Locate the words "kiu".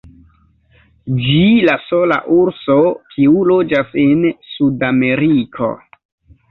3.15-3.47